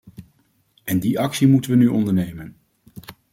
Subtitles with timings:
[0.83, 2.55] En die actie moeten we nu ondernemen.